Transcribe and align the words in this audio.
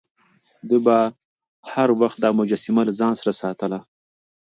ده 0.69 0.77
به 0.85 0.97
هر 1.73 1.89
وخت 2.01 2.17
دا 2.23 2.29
مجسمه 2.39 2.81
له 2.87 2.93
ځان 2.99 3.13
سره 3.19 3.33
ساتله. 3.41 3.79